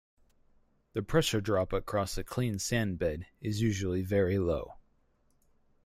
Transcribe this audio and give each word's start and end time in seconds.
The 0.93 1.03
pressure 1.03 1.41
drop 1.41 1.71
across 1.73 2.17
a 2.17 2.23
clean 2.23 2.57
sand 2.57 2.97
bed 2.97 3.27
is 3.39 3.61
usually 3.61 4.01
very 4.01 4.39
low. 4.39 4.77